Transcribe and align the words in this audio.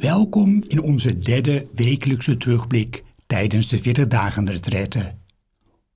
Welkom 0.00 0.62
in 0.62 0.82
onze 0.82 1.18
derde 1.18 1.68
wekelijkse 1.72 2.36
terugblik 2.36 3.04
tijdens 3.26 3.68
de 3.68 3.78
40 3.78 4.06
dagen 4.06 4.50
retraite. 4.50 5.14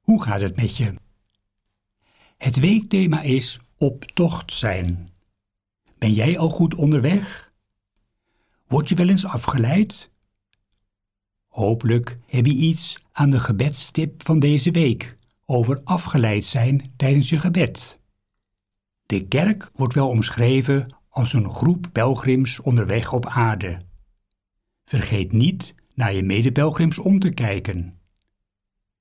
Hoe 0.01 0.23
gaat 0.23 0.41
het 0.41 0.57
met 0.57 0.77
je? 0.77 0.95
Het 2.37 2.59
weekthema 2.59 3.21
is 3.23 3.61
op 3.79 4.05
tocht 4.05 4.53
zijn. 4.53 5.11
Ben 5.99 6.13
jij 6.13 6.39
al 6.39 6.51
goed 6.51 6.75
onderweg? 6.75 7.53
Word 8.67 8.89
je 8.89 8.95
wel 8.95 9.09
eens 9.09 9.27
afgeleid? 9.27 10.11
Hopelijk 11.49 12.19
heb 12.27 12.47
je 12.47 12.55
iets 12.55 13.05
aan 13.13 13.31
de 13.31 13.41
gebedstip 13.41 14.25
van 14.25 14.39
deze 14.39 14.71
week 14.71 15.17
over 15.47 15.81
afgeleid 15.85 16.45
zijn 16.45 16.91
tijdens 16.97 17.29
je 17.29 17.39
gebed. 17.39 18.01
De 19.07 19.27
kerk 19.27 19.71
wordt 19.75 19.95
wel 19.95 20.09
omschreven 20.09 20.97
als 21.09 21.33
een 21.33 21.55
groep 21.55 21.87
pelgrims 21.93 22.61
onderweg 22.61 23.13
op 23.13 23.27
aarde. 23.27 23.89
Vergeet 24.91 25.33
niet 25.33 25.75
naar 25.95 26.15
je 26.15 26.23
medepelgrims 26.23 26.99
om 26.99 27.19
te 27.19 27.31
kijken. 27.31 27.99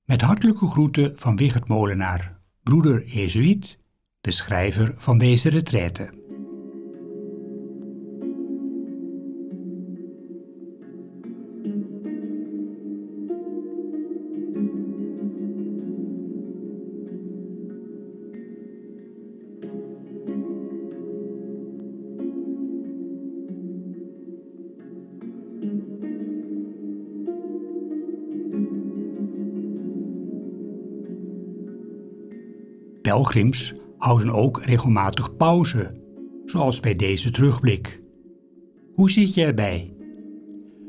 Met 0.04 0.20
hartelijke 0.20 0.66
groeten 0.66 1.18
van 1.18 1.36
Wigert 1.36 1.68
Molenaar, 1.68 2.40
broeder 2.62 3.06
Jezuïet, 3.06 3.78
de 4.20 4.30
schrijver 4.30 4.94
van 4.96 5.18
deze 5.18 5.48
retraite. 5.48 6.29
Pelgrims 33.02 33.74
houden 33.98 34.30
ook 34.30 34.62
regelmatig 34.62 35.36
pauze, 35.36 35.94
zoals 36.44 36.80
bij 36.80 36.96
deze 36.96 37.30
terugblik. 37.30 38.00
Hoe 38.94 39.10
zit 39.10 39.34
je 39.34 39.44
erbij? 39.44 39.94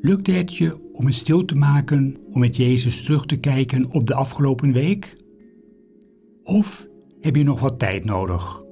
Lukt 0.02 0.28
het 0.28 0.56
je 0.56 0.90
om 0.94 1.06
het 1.06 1.16
stil 1.16 1.46
te 1.46 1.56
maken 1.56 2.18
om 2.32 2.40
met 2.40 2.56
Jezus 2.56 3.04
terug 3.04 3.26
te 3.26 3.38
kijken 3.38 3.92
op 3.92 4.08
de 4.08 4.14
afgelopen 4.14 4.74
week? 4.74 5.16
Of 6.44 6.88
heb 7.20 7.36
je 7.36 7.44
nog 7.44 7.60
wat 7.60 7.80
tijd 7.80 8.06
nodig? 8.06 8.64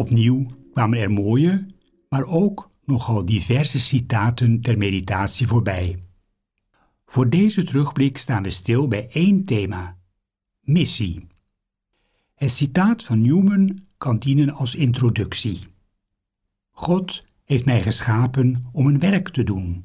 Opnieuw 0.00 0.46
kwamen 0.72 0.98
er 0.98 1.10
mooie, 1.10 1.66
maar 2.08 2.24
ook 2.24 2.70
nogal 2.84 3.24
diverse 3.24 3.78
citaten 3.78 4.60
ter 4.60 4.78
meditatie 4.78 5.46
voorbij. 5.46 5.98
Voor 7.04 7.30
deze 7.30 7.64
terugblik 7.64 8.18
staan 8.18 8.42
we 8.42 8.50
stil 8.50 8.88
bij 8.88 9.08
één 9.10 9.44
thema: 9.44 9.98
missie. 10.60 11.26
Het 12.34 12.50
citaat 12.50 13.04
van 13.04 13.20
Newman 13.20 13.78
kan 13.98 14.18
dienen 14.18 14.50
als 14.54 14.74
introductie. 14.74 15.60
God 16.70 17.26
heeft 17.44 17.64
mij 17.64 17.82
geschapen 17.82 18.68
om 18.72 18.86
een 18.86 18.98
werk 18.98 19.28
te 19.28 19.42
doen, 19.42 19.84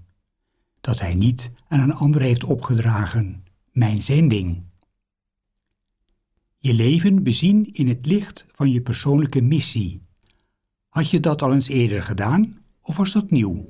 dat 0.82 1.00
Hij 1.00 1.16
niet 1.16 1.52
aan 1.68 1.80
een 1.80 1.94
ander 1.94 2.22
heeft 2.22 2.44
opgedragen, 2.44 3.44
mijn 3.72 4.02
zending. 4.02 4.64
Je 6.58 6.74
leven 6.74 7.24
bezien 7.24 7.74
in 7.74 7.88
het 7.88 8.06
licht 8.06 8.46
van 8.52 8.72
je 8.72 8.82
persoonlijke 8.82 9.42
missie. 9.42 10.05
Had 10.96 11.10
je 11.10 11.20
dat 11.20 11.42
al 11.42 11.54
eens 11.54 11.68
eerder 11.68 12.02
gedaan 12.04 12.58
of 12.82 12.98
was 12.98 13.12
dat 13.14 13.32
nieuw? 13.32 13.66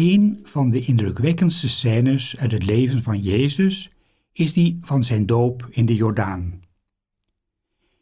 Een 0.00 0.38
van 0.42 0.70
de 0.70 0.80
indrukwekkendste 0.80 1.68
scènes 1.68 2.36
uit 2.36 2.52
het 2.52 2.64
leven 2.64 3.02
van 3.02 3.20
Jezus 3.20 3.90
is 4.32 4.52
die 4.52 4.78
van 4.80 5.04
zijn 5.04 5.26
doop 5.26 5.66
in 5.70 5.86
de 5.86 5.94
Jordaan. 5.94 6.60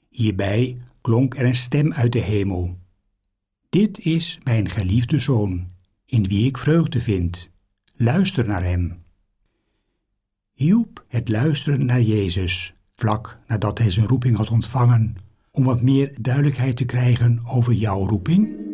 Hierbij 0.08 0.80
klonk 1.00 1.36
er 1.36 1.44
een 1.46 1.56
stem 1.56 1.92
uit 1.92 2.12
de 2.12 2.18
hemel. 2.18 2.78
Dit 3.68 3.98
is 3.98 4.38
mijn 4.44 4.68
geliefde 4.68 5.18
zoon, 5.18 5.66
in 6.04 6.28
wie 6.28 6.46
ik 6.46 6.58
vreugde 6.58 7.00
vind. 7.00 7.50
Luister 7.96 8.46
naar 8.46 8.64
hem. 8.64 8.96
Hielp 10.52 11.04
het 11.08 11.28
luisteren 11.28 11.86
naar 11.86 12.02
Jezus, 12.02 12.74
vlak 12.94 13.38
nadat 13.46 13.78
hij 13.78 13.90
zijn 13.90 14.06
roeping 14.06 14.36
had 14.36 14.50
ontvangen, 14.50 15.14
om 15.50 15.64
wat 15.64 15.82
meer 15.82 16.16
duidelijkheid 16.20 16.76
te 16.76 16.84
krijgen 16.84 17.40
over 17.46 17.72
jouw 17.72 18.06
roeping? 18.06 18.67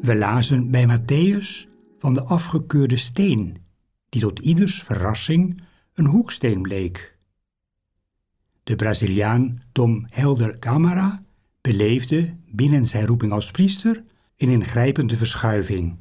We 0.00 0.16
lazen 0.16 0.70
bij 0.70 0.86
Matthäus 0.86 1.68
van 1.98 2.14
de 2.14 2.22
afgekeurde 2.22 2.96
steen, 2.96 3.56
die 4.08 4.20
tot 4.20 4.38
ieders 4.38 4.82
verrassing 4.82 5.60
een 5.94 6.06
hoeksteen 6.06 6.62
bleek. 6.62 7.18
De 8.64 8.76
Braziliaan 8.76 9.58
Tom 9.72 10.06
Helder 10.10 10.58
Camara 10.58 11.22
beleefde 11.60 12.36
binnen 12.46 12.86
zijn 12.86 13.06
roeping 13.06 13.32
als 13.32 13.50
priester 13.50 14.04
een 14.36 14.48
ingrijpende 14.48 15.16
verschuiving. 15.16 15.96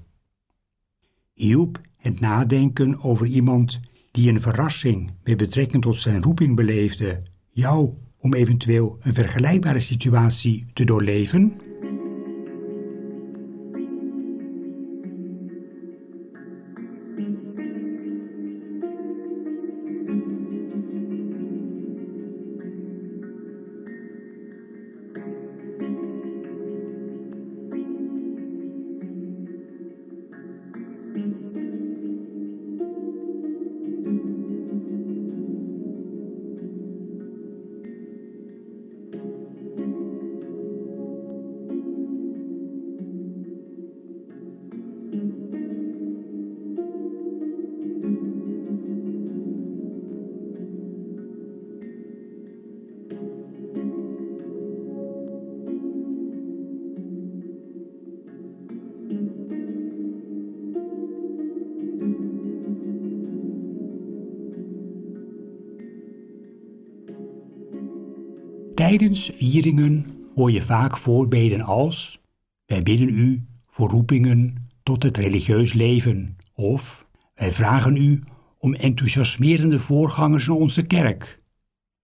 Hielp 1.34 1.82
het 1.98 2.20
nadenken 2.20 3.02
over 3.02 3.28
iemand 3.28 3.80
die 4.12 4.30
een 4.30 4.42
verrassing 4.42 5.12
met 5.24 5.38
betrekking 5.38 5.84
tot 5.84 5.96
zijn 5.96 6.24
roeping 6.24 6.56
beleefde, 6.56 7.22
jou 7.50 7.94
om 8.18 8.34
eventueel 8.34 8.98
een 9.02 9.14
vergelijkbare 9.14 9.80
situatie 9.80 10.66
te 10.74 10.84
doorleven? 10.84 11.67
Mm-hmm. 31.18 31.47
Tijdens 68.78 69.32
vieringen 69.34 70.06
hoor 70.36 70.52
je 70.52 70.62
vaak 70.62 70.98
voorbeden 70.98 71.62
als: 71.62 72.22
Wij 72.66 72.82
bidden 72.82 73.10
u 73.10 73.46
voor 73.68 73.90
roepingen 73.90 74.70
tot 74.84 75.04
het 75.04 75.18
religieus 75.18 75.74
leven. 75.74 76.38
Of 76.54 77.08
wij 77.36 77.52
vragen 77.52 77.96
u 77.96 78.24
om 78.58 78.74
enthousiasmerende 78.74 79.80
voorgangers 79.80 80.48
in 80.48 80.54
onze 80.54 80.82
kerk. 80.86 81.42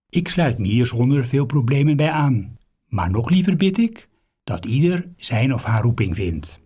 Ik 0.09 0.27
sluit 0.27 0.57
me 0.57 0.67
hier 0.67 0.85
zonder 0.85 1.25
veel 1.25 1.45
problemen 1.45 1.97
bij 1.97 2.11
aan, 2.11 2.57
maar 2.87 3.11
nog 3.11 3.29
liever 3.29 3.55
bid 3.55 3.77
ik 3.77 4.09
dat 4.43 4.65
ieder 4.65 5.09
zijn 5.17 5.53
of 5.53 5.63
haar 5.63 5.81
roeping 5.81 6.15
vindt. 6.15 6.61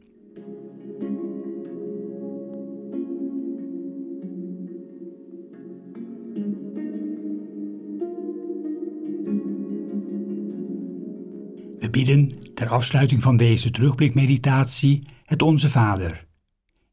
We 11.88 11.94
bidden 11.94 12.54
ter 12.54 12.70
afsluiting 12.70 13.22
van 13.22 13.38
deze 13.38 13.72
terugblikmeditatie 13.72 15.04
het 15.26 15.42
Onze 15.42 15.70
Vader. 15.70 16.26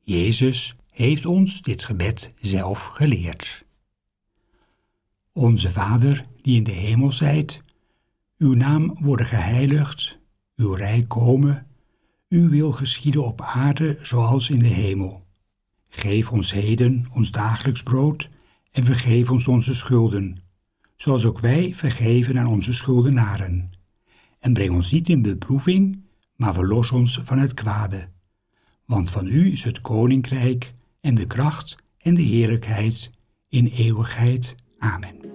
Jezus 0.00 0.74
heeft 0.90 1.26
ons 1.26 1.62
dit 1.62 1.84
gebed 1.84 2.34
zelf 2.40 2.84
geleerd. 2.84 3.64
Onze 5.32 5.70
Vader, 5.70 6.26
die 6.42 6.56
in 6.56 6.64
de 6.64 6.72
hemel 6.72 7.12
zijt, 7.12 7.62
uw 8.38 8.54
naam 8.54 8.96
worden 9.00 9.26
geheiligd, 9.26 10.18
uw 10.56 10.72
rijk 10.72 11.08
komen, 11.08 11.66
uw 12.28 12.48
wil 12.48 12.72
geschieden 12.72 13.24
op 13.24 13.40
aarde 13.40 13.98
zoals 14.02 14.50
in 14.50 14.58
de 14.58 14.66
hemel. 14.66 15.26
Geef 15.88 16.32
ons 16.32 16.52
heden 16.52 17.06
ons 17.12 17.30
dagelijks 17.30 17.82
brood 17.82 18.28
en 18.72 18.84
vergeef 18.84 19.30
ons 19.30 19.48
onze 19.48 19.74
schulden, 19.74 20.42
zoals 20.96 21.24
ook 21.24 21.38
wij 21.38 21.74
vergeven 21.74 22.38
aan 22.38 22.46
onze 22.46 22.72
schuldenaren 22.72 23.82
en 24.44 24.52
breng 24.52 24.74
ons 24.74 24.92
niet 24.92 25.08
in 25.08 25.22
beproeving, 25.22 26.02
maar 26.36 26.54
verlos 26.54 26.90
ons 26.90 27.20
van 27.22 27.38
het 27.38 27.54
kwade. 27.54 28.08
Want 28.84 29.10
van 29.10 29.26
u 29.26 29.52
is 29.52 29.64
het 29.64 29.80
koninkrijk 29.80 30.70
en 31.00 31.14
de 31.14 31.26
kracht 31.26 31.76
en 31.98 32.14
de 32.14 32.22
heerlijkheid 32.22 33.10
in 33.48 33.66
eeuwigheid. 33.66 34.54
Amen. 34.78 35.33